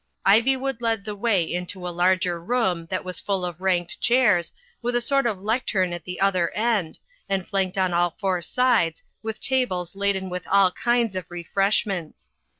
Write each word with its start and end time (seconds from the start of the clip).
Ivy 0.25 0.57
wood 0.57 0.81
led 0.81 1.05
the 1.05 1.15
way 1.15 1.43
into 1.43 1.87
a 1.87 1.93
larger 1.93 2.43
room 2.43 2.87
that 2.87 3.05
was 3.05 3.19
full 3.19 3.45
of 3.45 3.61
ranked 3.61 4.01
chairs, 4.01 4.51
with 4.81 4.95
a 4.95 4.99
sort 4.99 5.27
of 5.27 5.43
lectern 5.43 5.93
at 5.93 6.05
the 6.05 6.19
other 6.19 6.49
end, 6.55 6.97
and 7.29 7.47
flanked 7.47 7.77
on 7.77 7.93
all 7.93 8.15
four 8.19 8.41
sides 8.41 9.03
with 9.21 9.39
tables 9.39 9.95
laden 9.95 10.27
with 10.31 10.47
all 10.47 10.71
kinds 10.71 11.15
of 11.15 11.29
refreshments. 11.29 12.31